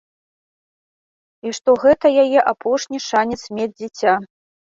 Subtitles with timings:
[1.47, 4.13] І што гэта яе апошні шанец мець дзіця.